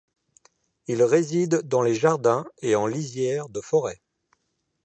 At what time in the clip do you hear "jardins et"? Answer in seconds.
1.93-2.75